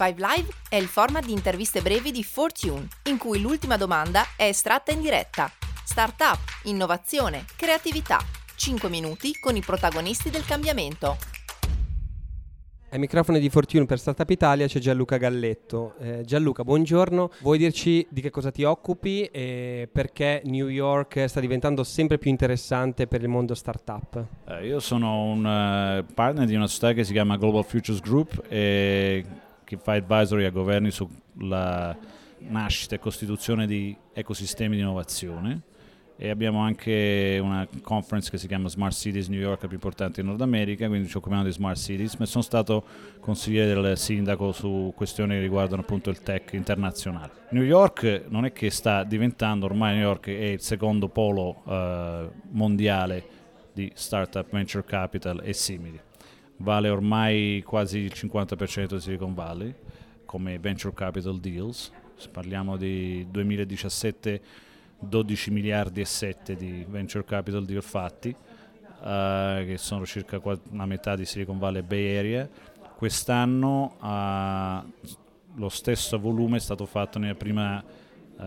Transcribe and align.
5 0.00 0.14
Live 0.16 0.48
è 0.70 0.76
il 0.76 0.86
format 0.86 1.26
di 1.26 1.32
interviste 1.32 1.82
brevi 1.82 2.10
di 2.10 2.24
Fortune, 2.24 2.88
in 3.04 3.18
cui 3.18 3.38
l'ultima 3.38 3.76
domanda 3.76 4.22
è 4.34 4.44
estratta 4.44 4.92
in 4.92 5.02
diretta. 5.02 5.50
Startup, 5.84 6.38
innovazione, 6.64 7.44
creatività. 7.54 8.18
5 8.56 8.88
minuti 8.88 9.38
con 9.38 9.56
i 9.56 9.60
protagonisti 9.60 10.30
del 10.30 10.46
cambiamento. 10.46 11.18
Ai 12.92 12.98
microfoni 12.98 13.40
di 13.40 13.50
Fortune 13.50 13.84
per 13.84 13.98
Startup 13.98 14.28
Italia 14.30 14.66
c'è 14.66 14.78
Gianluca 14.78 15.18
Galletto. 15.18 15.94
Eh, 15.98 16.24
Gianluca, 16.24 16.64
buongiorno. 16.64 17.32
Vuoi 17.42 17.58
dirci 17.58 18.06
di 18.08 18.22
che 18.22 18.30
cosa 18.30 18.50
ti 18.50 18.64
occupi 18.64 19.26
e 19.26 19.86
perché 19.92 20.40
New 20.46 20.68
York 20.68 21.28
sta 21.28 21.40
diventando 21.40 21.84
sempre 21.84 22.16
più 22.16 22.30
interessante 22.30 23.06
per 23.06 23.20
il 23.20 23.28
mondo 23.28 23.54
startup? 23.54 24.24
Eh, 24.46 24.66
io 24.66 24.80
sono 24.80 25.24
un 25.24 25.44
uh, 25.44 26.14
partner 26.14 26.46
di 26.46 26.54
una 26.54 26.66
società 26.66 26.94
che 26.94 27.04
si 27.04 27.12
chiama 27.12 27.36
Global 27.36 27.64
Futures 27.64 28.00
Group 28.00 28.42
e 28.48 29.24
che 29.70 29.76
fa 29.76 29.92
advisory 29.92 30.46
a 30.46 30.50
governi 30.50 30.90
sulla 30.90 31.96
nascita 32.38 32.96
e 32.96 32.98
costituzione 32.98 33.68
di 33.68 33.96
ecosistemi 34.12 34.74
di 34.74 34.82
innovazione 34.82 35.62
e 36.16 36.28
abbiamo 36.28 36.58
anche 36.58 37.38
una 37.40 37.66
conference 37.80 38.28
che 38.30 38.36
si 38.36 38.48
chiama 38.48 38.68
Smart 38.68 38.92
Cities 38.92 39.28
New 39.28 39.38
York, 39.38 39.62
la 39.62 39.68
più 39.68 39.76
importante 39.76 40.20
in 40.20 40.26
Nord 40.26 40.40
America, 40.40 40.88
quindi 40.88 41.08
ci 41.08 41.16
occupiamo 41.16 41.44
di 41.44 41.52
Smart 41.52 41.78
Cities, 41.78 42.16
ma 42.16 42.26
sono 42.26 42.42
stato 42.42 42.84
consigliere 43.20 43.80
del 43.80 43.96
sindaco 43.96 44.50
su 44.50 44.92
questioni 44.96 45.34
che 45.34 45.40
riguardano 45.40 45.82
appunto 45.82 46.10
il 46.10 46.20
tech 46.20 46.52
internazionale. 46.52 47.30
New 47.50 47.62
York 47.62 48.24
non 48.28 48.44
è 48.44 48.52
che 48.52 48.70
sta 48.70 49.04
diventando, 49.04 49.66
ormai 49.66 49.94
New 49.94 50.02
York 50.02 50.26
è 50.26 50.30
il 50.30 50.60
secondo 50.60 51.08
polo 51.08 51.62
eh, 51.66 52.28
mondiale 52.50 53.24
di 53.72 53.90
startup, 53.94 54.50
venture 54.50 54.84
capital 54.84 55.40
e 55.44 55.52
simili. 55.52 56.00
Vale 56.60 56.90
ormai 56.90 57.62
quasi 57.64 57.98
il 57.98 58.12
50% 58.14 58.94
di 58.94 59.00
Silicon 59.00 59.32
Valley 59.32 59.74
come 60.26 60.58
venture 60.58 60.94
capital 60.94 61.40
deals, 61.40 61.90
parliamo 62.30 62.76
di 62.76 63.26
2017 63.30 64.42
12 65.00 65.50
miliardi 65.50 66.02
e 66.02 66.04
7 66.04 66.54
di 66.54 66.84
venture 66.88 67.24
capital 67.24 67.64
deal 67.64 67.82
fatti, 67.82 68.28
uh, 68.28 69.64
che 69.64 69.74
sono 69.78 70.04
circa 70.04 70.40
la 70.72 70.84
metà 70.84 71.16
di 71.16 71.24
Silicon 71.24 71.58
Valley 71.58 71.80
e 71.80 71.84
Bay 71.84 72.16
Area. 72.16 72.48
Quest'anno 72.94 73.96
uh, 73.98 75.08
lo 75.54 75.68
stesso 75.70 76.18
volume 76.18 76.58
è 76.58 76.60
stato 76.60 76.84
fatto 76.84 77.18
nel, 77.18 77.36
prima, 77.36 77.82
uh, 77.82 78.42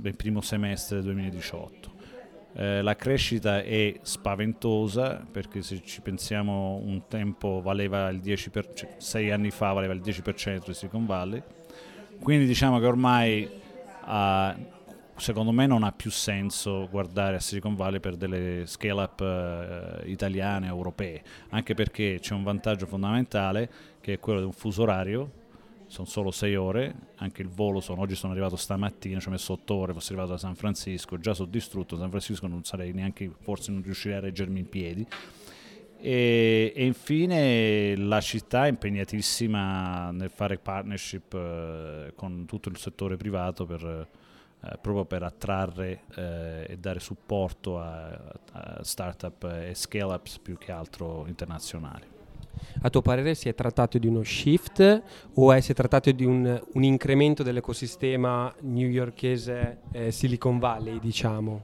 nel 0.00 0.16
primo 0.16 0.40
semestre 0.40 0.96
del 0.96 1.04
2018. 1.04 1.92
Eh, 2.54 2.82
la 2.82 2.94
crescita 2.96 3.62
è 3.62 3.94
spaventosa 4.02 5.24
perché 5.30 5.62
se 5.62 5.82
ci 5.82 6.02
pensiamo 6.02 6.80
un 6.84 7.02
tempo 7.08 7.62
valeva 7.62 8.08
il 8.10 8.18
10%, 8.18 8.74
cioè, 8.74 8.94
sei 8.98 9.30
anni 9.30 9.50
fa 9.50 9.72
valeva 9.72 9.94
il 9.94 10.00
10% 10.00 10.66
di 10.66 10.74
Silicon 10.74 11.06
Valley, 11.06 11.42
quindi 12.20 12.46
diciamo 12.46 12.78
che 12.78 12.86
ormai 12.86 13.48
uh, 14.04 14.80
secondo 15.16 15.52
me 15.52 15.66
non 15.66 15.82
ha 15.82 15.92
più 15.92 16.10
senso 16.10 16.88
guardare 16.90 17.36
a 17.36 17.40
Silicon 17.40 17.74
Valley 17.74 18.00
per 18.00 18.16
delle 18.16 18.66
scale 18.66 19.02
up 19.02 19.20
eh, 19.20 20.10
italiane, 20.10 20.66
europee, 20.66 21.22
anche 21.50 21.74
perché 21.74 22.18
c'è 22.20 22.34
un 22.34 22.42
vantaggio 22.42 22.86
fondamentale 22.86 23.70
che 24.00 24.14
è 24.14 24.18
quello 24.18 24.40
di 24.40 24.46
un 24.46 24.52
fuso 24.52 24.82
orario, 24.82 25.30
sono 25.92 26.06
solo 26.06 26.30
sei 26.30 26.56
ore, 26.56 26.94
anche 27.16 27.42
il 27.42 27.48
volo 27.48 27.80
sono, 27.80 28.00
oggi 28.00 28.14
sono 28.14 28.32
arrivato 28.32 28.56
stamattina, 28.56 29.20
ci 29.20 29.28
ho 29.28 29.30
messo 29.30 29.52
otto 29.52 29.74
ore, 29.74 29.92
fossi 29.92 30.12
arrivato 30.12 30.32
da 30.32 30.38
San 30.38 30.54
Francisco, 30.54 31.18
già 31.18 31.34
sono 31.34 31.50
distrutto, 31.50 31.98
San 31.98 32.08
Francisco 32.08 32.46
non 32.46 32.64
sarei 32.64 32.94
neanche, 32.94 33.30
forse 33.40 33.72
non 33.72 33.82
riuscirei 33.82 34.16
a 34.16 34.20
reggermi 34.20 34.60
in 34.60 34.68
piedi. 34.70 35.06
E, 36.00 36.72
e, 36.74 36.86
infine 36.86 37.94
la 37.94 38.22
città 38.22 38.64
è 38.64 38.70
impegnatissima 38.70 40.10
nel 40.12 40.30
fare 40.30 40.56
partnership 40.56 41.34
eh, 41.34 42.12
con 42.16 42.46
tutto 42.46 42.70
il 42.70 42.78
settore 42.78 43.18
privato 43.18 43.66
per 43.66 44.08
eh, 44.64 44.78
proprio 44.80 45.04
per 45.04 45.24
attrarre 45.24 46.04
eh, 46.14 46.66
e 46.70 46.78
dare 46.78 47.00
supporto 47.00 47.78
a, 47.78 48.18
a 48.52 48.82
startup 48.82 49.44
e 49.44 49.74
scale-ups 49.74 50.38
più 50.38 50.56
che 50.56 50.72
altro 50.72 51.26
internazionali. 51.26 52.21
A 52.82 52.90
tuo 52.90 53.02
parere 53.02 53.34
si 53.34 53.48
è 53.48 53.54
trattato 53.54 53.98
di 53.98 54.06
uno 54.06 54.22
shift 54.22 55.02
o 55.34 55.52
è, 55.52 55.60
si 55.60 55.72
è 55.72 55.74
trattato 55.74 56.10
di 56.10 56.24
un, 56.24 56.60
un 56.72 56.82
incremento 56.82 57.42
dell'ecosistema 57.42 58.52
newyorkese 58.60 59.78
eh, 59.92 60.10
Silicon 60.10 60.58
Valley, 60.58 60.98
diciamo? 60.98 61.62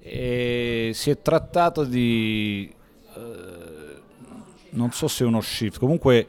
E 0.00 0.90
si 0.94 1.10
è 1.10 1.20
trattato 1.20 1.84
di... 1.84 2.72
Eh, 3.16 4.00
non 4.70 4.90
so 4.90 5.06
se 5.08 5.24
uno 5.24 5.40
shift, 5.40 5.78
comunque 5.78 6.26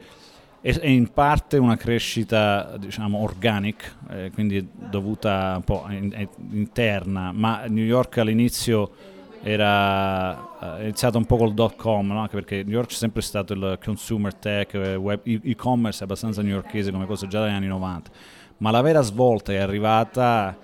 è 0.64 0.86
in 0.86 1.12
parte 1.12 1.58
una 1.58 1.76
crescita 1.76 2.76
diciamo 2.78 3.18
organic, 3.18 3.96
eh, 4.08 4.30
quindi 4.32 4.66
dovuta 4.72 5.54
un 5.56 5.62
po' 5.62 5.84
in, 5.90 6.26
interna, 6.52 7.32
ma 7.32 7.66
New 7.66 7.84
York 7.84 8.16
all'inizio 8.16 9.12
era 9.46 10.78
eh, 10.78 10.84
iniziato 10.84 11.18
un 11.18 11.26
po' 11.26 11.36
col 11.36 11.52
dot 11.52 11.76
com, 11.76 12.06
no? 12.06 12.20
anche 12.20 12.34
perché 12.34 12.62
New 12.62 12.72
York 12.72 12.90
è 12.90 12.94
sempre 12.94 13.20
stato 13.20 13.52
il 13.52 13.78
consumer 13.82 14.34
tech, 14.34 14.72
eh, 14.72 14.94
web, 14.94 15.20
e-commerce 15.22 16.02
abbastanza 16.02 16.40
newyorkese 16.40 16.90
come 16.90 17.04
cosa 17.04 17.26
già 17.26 17.40
dagli 17.40 17.52
anni 17.52 17.66
90, 17.66 18.10
ma 18.58 18.70
la 18.70 18.80
vera 18.80 19.02
svolta 19.02 19.52
è 19.52 19.56
arrivata 19.56 20.56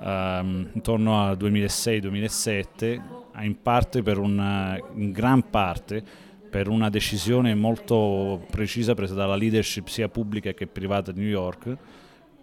um, 0.00 0.68
intorno 0.72 1.22
al 1.22 1.36
2006-2007, 1.36 3.00
in 3.42 3.62
parte 3.62 4.02
per 4.02 4.18
una, 4.18 4.76
in 4.96 5.12
gran 5.12 5.48
parte 5.48 6.02
per 6.50 6.68
una 6.68 6.88
decisione 6.88 7.54
molto 7.54 8.44
precisa 8.50 8.94
presa 8.94 9.14
dalla 9.14 9.36
leadership 9.36 9.86
sia 9.86 10.08
pubblica 10.08 10.52
che 10.54 10.66
privata 10.66 11.12
di 11.12 11.20
New 11.20 11.28
York, 11.28 11.76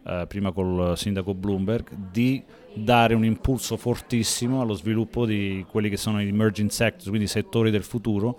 eh, 0.04 0.26
prima 0.28 0.52
col 0.52 0.98
sindaco 0.98 1.34
Bloomberg, 1.34 1.90
di 2.12 2.44
dare 2.74 3.14
un 3.14 3.26
impulso 3.26 3.78
fortissimo 3.78 4.62
allo 4.62 4.74
sviluppo 4.74 5.26
di 5.26 5.66
quelli 5.70 5.90
che 5.90 5.98
sono 5.98 6.22
gli 6.22 6.28
emerging 6.28 6.70
sectors, 6.70 7.08
quindi 7.08 7.28
settori 7.28 7.72
del 7.72 7.84
futuro, 7.84 8.38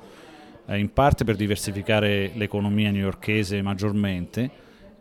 eh, 0.66 0.78
in 0.78 0.92
parte 0.92 1.24
per 1.24 1.36
diversificare 1.36 2.32
l'economia 2.34 2.90
newyorkese 2.90 3.62
maggiormente, 3.62 4.50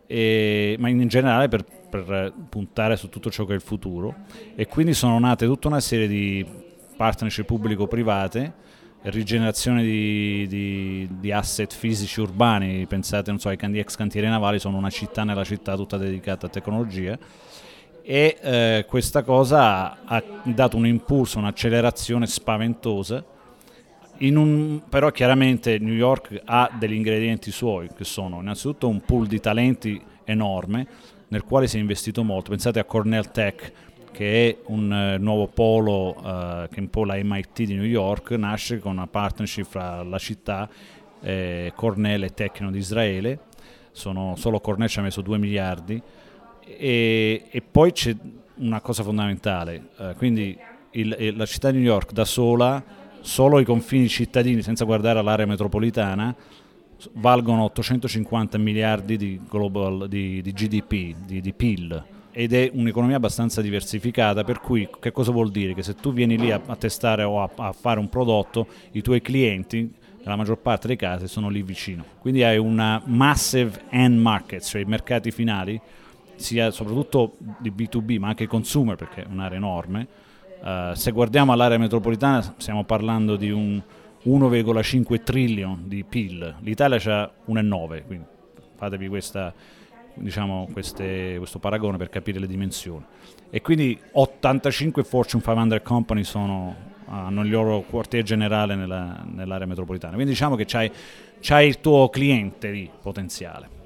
e, 0.06 0.76
ma 0.78 0.88
in 0.88 1.08
generale 1.08 1.48
per, 1.48 1.64
per 1.64 2.32
puntare 2.48 2.96
su 2.96 3.08
tutto 3.08 3.30
ciò 3.30 3.44
che 3.44 3.52
è 3.52 3.56
il 3.56 3.62
futuro. 3.62 4.14
E 4.54 4.66
quindi 4.66 4.94
sono 4.94 5.18
nate 5.18 5.46
tutta 5.46 5.68
una 5.68 5.80
serie 5.80 6.06
di 6.06 6.44
partnership 6.96 7.46
pubblico-private 7.46 8.52
rigenerazione 9.04 9.82
di, 9.82 10.46
di, 10.46 11.08
di, 11.18 11.32
asset 11.32 11.72
fisici 11.72 12.20
urbani, 12.20 12.86
pensate 12.86 13.30
non 13.30 13.40
so, 13.40 13.48
ai 13.48 13.58
ex 13.78 13.96
cantieri 13.96 14.28
navali, 14.28 14.58
sono 14.58 14.76
una 14.76 14.90
città 14.90 15.24
nella 15.24 15.44
città 15.44 15.74
tutta 15.76 15.96
dedicata 15.96 16.46
a 16.46 16.48
tecnologia 16.48 17.18
e 18.04 18.38
eh, 18.40 18.84
questa 18.88 19.22
cosa 19.22 20.04
ha 20.04 20.22
dato 20.42 20.76
un 20.76 20.86
impulso, 20.86 21.38
un'accelerazione 21.38 22.26
spaventosa, 22.26 23.24
un, 24.36 24.82
però 24.88 25.10
chiaramente 25.10 25.78
New 25.78 25.94
York 25.94 26.42
ha 26.44 26.70
degli 26.78 26.94
ingredienti 26.94 27.50
suoi 27.50 27.88
che 27.96 28.04
sono 28.04 28.40
innanzitutto 28.40 28.88
un 28.88 29.00
pool 29.00 29.26
di 29.26 29.40
talenti 29.40 30.00
enorme 30.24 30.86
nel 31.28 31.44
quale 31.44 31.66
si 31.66 31.76
è 31.78 31.80
investito 31.80 32.22
molto, 32.22 32.50
pensate 32.50 32.78
a 32.78 32.84
Cornell 32.84 33.30
Tech 33.30 33.72
che 34.12 34.48
è 34.48 34.56
un 34.66 35.16
uh, 35.16 35.20
nuovo 35.20 35.48
polo 35.48 36.16
uh, 36.16 36.68
che 36.68 36.76
è 36.76 36.80
un 36.80 36.90
po' 36.90 37.04
la 37.04 37.16
MIT 37.20 37.62
di 37.62 37.74
New 37.74 37.84
York, 37.84 38.30
nasce 38.32 38.78
con 38.78 38.92
una 38.92 39.06
partnership 39.06 39.64
fra 39.64 40.02
la 40.02 40.18
città, 40.18 40.68
eh, 41.20 41.72
Cornell 41.74 42.22
e 42.22 42.34
Tecno 42.34 42.70
di 42.70 42.78
Israele, 42.78 43.38
Sono, 43.90 44.34
solo 44.36 44.60
Cornell 44.60 44.88
ci 44.88 44.98
ha 44.98 45.02
messo 45.02 45.22
2 45.22 45.38
miliardi. 45.38 46.00
E, 46.64 47.44
e, 47.50 47.62
poi 47.62 47.92
c'è 47.92 48.14
una 48.56 48.80
cosa 48.80 49.02
fondamentale, 49.02 49.88
uh, 49.96 50.14
quindi 50.16 50.56
il, 50.92 51.34
la 51.36 51.46
città 51.46 51.70
di 51.70 51.78
New 51.78 51.86
York 51.86 52.12
da 52.12 52.24
sola, 52.24 52.82
solo 53.20 53.58
i 53.58 53.64
confini 53.64 54.08
cittadini 54.08 54.62
senza 54.62 54.84
guardare 54.84 55.18
all'area 55.18 55.46
metropolitana, 55.46 56.34
valgono 57.14 57.64
850 57.64 58.58
miliardi 58.58 59.16
di, 59.16 59.40
global, 59.48 60.06
di, 60.08 60.42
di 60.42 60.52
GDP, 60.52 61.16
di, 61.24 61.40
di 61.40 61.52
PIL 61.52 62.11
ed 62.32 62.54
è 62.54 62.70
un'economia 62.72 63.16
abbastanza 63.16 63.60
diversificata, 63.60 64.42
per 64.42 64.60
cui 64.60 64.88
che 64.98 65.12
cosa 65.12 65.30
vuol 65.30 65.50
dire? 65.50 65.74
Che 65.74 65.82
se 65.82 65.94
tu 65.94 66.12
vieni 66.12 66.38
lì 66.38 66.50
a, 66.50 66.60
a 66.64 66.76
testare 66.76 67.22
o 67.22 67.42
a, 67.42 67.50
a, 67.54 67.72
fare 67.72 68.00
un 68.00 68.08
prodotto, 68.08 68.66
i 68.92 69.02
tuoi 69.02 69.20
clienti, 69.20 69.92
nella 70.22 70.36
maggior 70.36 70.58
parte 70.58 70.86
dei 70.86 70.96
casi, 70.96 71.28
sono 71.28 71.48
lì 71.48 71.62
vicino. 71.62 72.04
Quindi 72.18 72.42
hai 72.42 72.56
una 72.56 73.02
massive 73.04 73.82
end 73.90 74.18
market, 74.18 74.62
cioè 74.62 74.80
i 74.80 74.84
mercati 74.84 75.30
finali, 75.30 75.78
sia 76.36 76.70
soprattutto 76.70 77.36
di 77.58 77.70
B2B, 77.70 78.18
ma 78.18 78.28
anche 78.28 78.46
consumer, 78.46 78.96
perché 78.96 79.24
è 79.24 79.26
un'area 79.30 79.58
enorme. 79.58 80.06
Uh, 80.62 80.94
se 80.94 81.10
guardiamo 81.10 81.52
all'area 81.52 81.76
metropolitana 81.76 82.54
stiamo 82.56 82.84
parlando 82.84 83.34
di 83.34 83.50
un 83.50 83.82
1,5 84.24 85.22
trillion 85.24 85.82
di 85.86 86.04
PIL, 86.04 86.56
l'Italia 86.60 86.98
c'ha 86.98 87.30
1,9, 87.48 88.06
quindi 88.06 88.24
fatevi 88.76 89.08
questa 89.08 89.52
diciamo, 90.14 90.68
queste, 90.72 91.34
questo 91.38 91.58
paragone 91.58 91.96
per 91.96 92.08
capire 92.08 92.38
le 92.38 92.46
dimensioni. 92.46 93.04
E 93.50 93.60
quindi 93.60 93.98
85 94.12 95.04
Fortune 95.04 95.42
500 95.42 95.82
company 95.82 96.24
sono, 96.24 96.74
hanno 97.06 97.42
il 97.42 97.50
loro 97.50 97.82
quartier 97.82 98.22
generale 98.22 98.74
nella, 98.74 99.22
nell'area 99.24 99.66
metropolitana. 99.66 100.14
Quindi 100.14 100.32
diciamo 100.32 100.56
che 100.56 100.64
c'hai, 100.66 100.90
c'hai 101.40 101.68
il 101.68 101.80
tuo 101.80 102.08
cliente 102.08 102.70
lì 102.70 102.90
potenziale. 103.00 103.80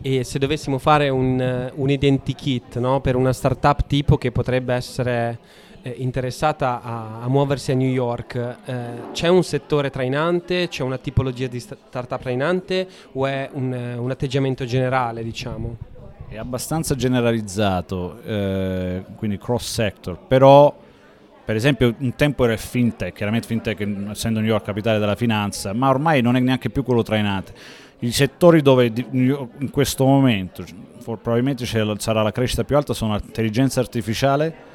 E 0.00 0.22
se 0.24 0.38
dovessimo 0.38 0.78
fare 0.78 1.08
un, 1.08 1.72
un 1.74 1.90
identikit 1.90 2.78
no? 2.78 3.00
per 3.00 3.16
una 3.16 3.32
startup 3.32 3.86
tipo 3.86 4.16
che 4.16 4.30
potrebbe 4.30 4.74
essere 4.74 5.38
eh, 5.82 5.94
interessata 5.98 6.82
a, 6.82 7.20
a, 7.22 7.28
muoversi 7.28 7.72
a 7.72 7.74
New 7.74 7.88
York, 7.88 8.34
eh, 8.64 8.84
c'è 9.12 9.28
un 9.28 9.42
settore 9.42 9.90
trainante, 9.90 10.68
c'è 10.68 10.82
una 10.82 10.98
tipologia 10.98 11.46
di 11.46 11.60
startup 11.60 12.20
trainante 12.20 12.86
o 13.12 13.26
è 13.26 13.48
un, 13.52 13.72
un 13.98 14.10
atteggiamento 14.10 14.64
generale, 14.64 15.22
diciamo? 15.22 15.76
È 16.28 16.36
abbastanza 16.36 16.94
generalizzato, 16.94 18.20
eh, 18.22 19.02
quindi 19.16 19.38
cross 19.38 19.72
sector, 19.72 20.18
però 20.26 20.76
per 21.44 21.56
esempio 21.56 21.94
un 21.98 22.14
tempo 22.14 22.44
era 22.44 22.52
il 22.52 22.58
fintech, 22.58 23.14
chiaramente 23.14 23.46
fintech 23.46 23.80
essendo 24.10 24.40
New 24.40 24.48
York 24.48 24.64
capitale 24.64 24.98
della 24.98 25.16
finanza, 25.16 25.72
ma 25.72 25.88
ormai 25.88 26.20
non 26.20 26.36
è 26.36 26.40
neanche 26.40 26.68
più 26.68 26.82
quello 26.82 27.02
trainante. 27.02 27.54
I 28.00 28.12
settori 28.12 28.60
dove 28.60 28.92
in 29.12 29.70
questo 29.70 30.04
momento 30.04 30.62
probabilmente 31.02 31.64
sarà 31.64 32.22
la 32.22 32.32
crescita 32.32 32.64
più 32.64 32.76
alta 32.76 32.92
sono 32.92 33.14
intelligenza 33.14 33.80
artificiale, 33.80 34.67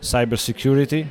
cyber 0.00 0.38
security 0.38 1.06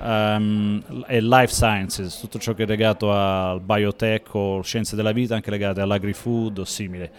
um, 0.00 0.82
e 1.06 1.20
life 1.20 1.52
sciences, 1.52 2.18
tutto 2.18 2.38
ciò 2.38 2.54
che 2.54 2.64
è 2.64 2.66
legato 2.66 3.12
al 3.12 3.60
biotech 3.60 4.34
o 4.34 4.62
scienze 4.62 4.96
della 4.96 5.12
vita, 5.12 5.34
anche 5.34 5.50
legate 5.50 5.80
all'agri-food 5.80 6.58
o 6.58 6.64
simile 6.64 7.10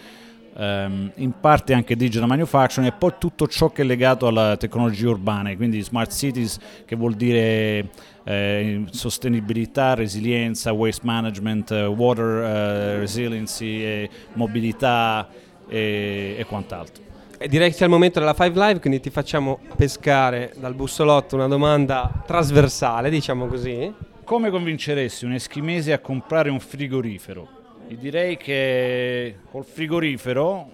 um, 0.55 1.11
in 1.15 1.33
parte 1.39 1.73
anche 1.73 1.95
digital 1.95 2.27
manufacturing 2.27 2.91
e 2.91 2.95
poi 2.95 3.13
tutto 3.17 3.47
ciò 3.47 3.69
che 3.69 3.81
è 3.81 3.85
legato 3.85 4.27
alla 4.27 4.57
tecnologia 4.57 5.09
urbane, 5.09 5.55
quindi 5.55 5.81
smart 5.81 6.11
cities 6.11 6.57
che 6.85 6.95
vuol 6.95 7.13
dire 7.13 7.89
eh, 8.23 8.83
sostenibilità, 8.91 9.93
resilienza, 9.93 10.71
waste 10.71 11.05
management, 11.05 11.71
water 11.95 12.25
uh, 12.25 12.99
resiliency, 12.99 14.09
mobilità 14.33 15.27
e 15.67 16.45
quant'altro. 16.47 17.03
E 17.37 17.49
direi 17.49 17.69
che 17.69 17.75
sia 17.75 17.85
il 17.85 17.91
momento 17.91 18.19
della 18.19 18.33
Five 18.33 18.57
Live, 18.57 18.79
quindi 18.79 19.01
ti 19.01 19.09
facciamo 19.09 19.59
pescare 19.75 20.53
dal 20.55 20.73
bussolotto 20.73 21.35
una 21.35 21.47
domanda 21.47 22.23
trasversale, 22.25 23.09
diciamo 23.09 23.47
così. 23.47 23.93
Come 24.23 24.49
convinceresti 24.49 25.25
un 25.25 25.33
eschimese 25.33 25.91
a 25.91 25.99
comprare 25.99 26.49
un 26.49 26.59
frigorifero? 26.59 27.47
Direi 27.87 28.37
che 28.37 29.35
col 29.51 29.65
frigorifero, 29.65 30.67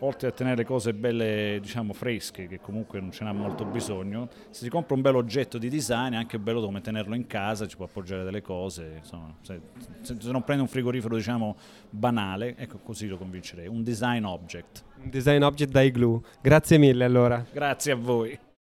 oltre 0.00 0.28
a 0.28 0.30
tenere 0.30 0.56
le 0.56 0.64
cose 0.64 0.92
belle, 0.92 1.58
diciamo, 1.60 1.92
fresche, 1.92 2.46
che 2.46 2.60
comunque 2.60 3.00
non 3.00 3.12
ce 3.12 3.24
n'ha 3.24 3.32
molto 3.32 3.64
bisogno, 3.64 4.28
se 4.50 4.64
si 4.64 4.68
compra 4.68 4.94
un 4.94 5.00
bel 5.00 5.16
oggetto 5.16 5.58
di 5.58 5.68
design 5.68 6.12
è 6.12 6.16
anche 6.16 6.38
bello 6.38 6.60
come 6.60 6.80
tenerlo 6.80 7.14
in 7.14 7.26
casa, 7.26 7.66
ci 7.66 7.76
può 7.76 7.86
appoggiare 7.86 8.24
delle 8.24 8.42
cose, 8.42 8.96
insomma, 8.98 9.34
se, 9.40 9.60
se 10.02 10.30
non 10.30 10.42
prende 10.42 10.62
un 10.62 10.68
frigorifero, 10.68 11.16
diciamo, 11.16 11.56
banale, 11.90 12.56
ecco 12.56 12.78
così 12.78 13.06
lo 13.06 13.16
convincerei, 13.16 13.66
un 13.68 13.82
design 13.82 14.24
object. 14.24 14.84
Un 15.02 15.10
design 15.10 15.42
object 15.42 15.70
da 15.70 15.82
igloo. 15.82 16.22
Grazie 16.40 16.78
mille 16.78 17.04
allora. 17.04 17.44
Grazie 17.52 17.92
a 17.92 17.96
voi. 17.96 18.38